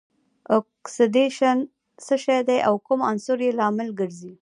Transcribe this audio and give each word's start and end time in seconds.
اکسیدیشن 0.55 1.57
څه 2.05 2.15
شی 2.23 2.39
دی 2.47 2.57
او 2.67 2.75
کوم 2.87 2.99
عنصر 3.09 3.37
یې 3.45 3.51
لامل 3.59 3.89
ګرځي؟ 3.99 4.33